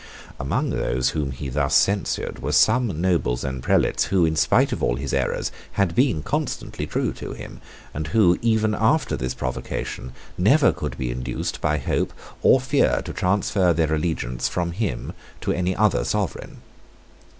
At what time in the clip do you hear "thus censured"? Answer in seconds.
1.47-2.39